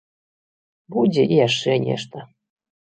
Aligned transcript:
Будзе 0.95 1.23
і 1.33 1.41
яшчэ 1.47 1.71
нешта. 1.89 2.17